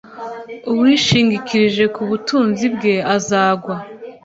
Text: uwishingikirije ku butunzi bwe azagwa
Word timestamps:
uwishingikirije 0.71 1.85
ku 1.95 2.01
butunzi 2.09 2.65
bwe 2.75 2.93
azagwa 3.15 3.75